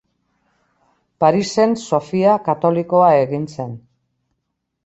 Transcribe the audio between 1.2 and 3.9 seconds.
Parisen Sofia katolikoa egin zen.